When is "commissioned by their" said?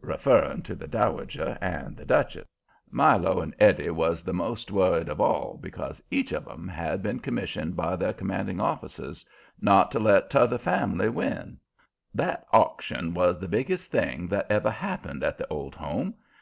7.18-8.14